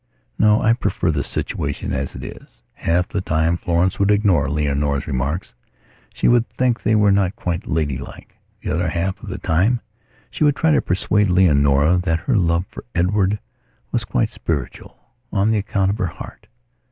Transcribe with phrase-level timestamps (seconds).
[0.39, 0.59] No.
[0.63, 5.53] I prefer the situation as it is." Half the time Florence would ignore Leonora's remarks.
[6.11, 8.35] She would think they were not quite ladylike.
[8.63, 9.79] The other half of the time
[10.31, 13.37] she would try to persuade Leonora that her love for Edward
[13.91, 16.47] was quite spiritualon account of her heart.